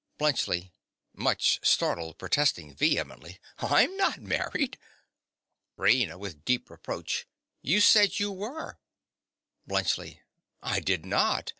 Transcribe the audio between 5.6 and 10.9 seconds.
RAINA. (with deep reproach). You said you were. BLUNTSCHLI. I